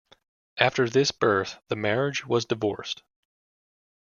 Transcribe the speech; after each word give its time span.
After 0.57 0.89
this 0.89 1.11
birth 1.11 1.59
the 1.67 1.75
marriage 1.75 2.25
was 2.25 2.45
divorced. 2.45 3.03